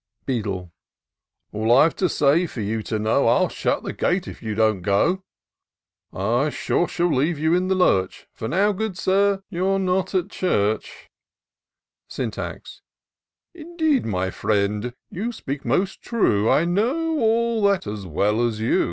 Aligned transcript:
Beadle." 0.25 0.71
All 1.53 1.71
I've 1.77 1.95
to 1.97 2.09
say, 2.09 2.47
for 2.47 2.61
you 2.61 2.81
to 2.81 2.97
know, 2.97 3.27
I'll 3.27 3.49
shut 3.49 3.83
the 3.83 3.93
gate 3.93 4.27
if 4.27 4.41
you 4.41 4.55
don't 4.55 4.81
go: 4.81 5.21
I 6.11 6.49
sure 6.49 6.87
shall 6.87 7.13
leave 7.13 7.37
you 7.37 7.53
in 7.53 7.67
the 7.67 7.75
lurch, 7.75 8.25
For 8.33 8.47
now, 8.47 8.71
good 8.71 8.97
Sir, 8.97 9.43
you're 9.51 9.77
not 9.77 10.15
at 10.15 10.31
church." 10.31 11.07
IN 12.17 12.31
SEARCH 12.31 12.31
OF 12.31 12.33
THE 12.33 12.53
PICTURESQUE. 13.53 13.71
223 13.77 14.01
Syntax." 14.01 14.03
Indeed, 14.03 14.05
my 14.07 14.31
friend, 14.31 14.93
you 15.11 15.31
speak 15.31 15.63
most 15.63 16.01
true: 16.01 16.49
I 16.49 16.65
know 16.65 17.19
all 17.19 17.61
that 17.65 17.85
as 17.85 18.07
well 18.07 18.43
as 18.47 18.59
you. 18.59 18.79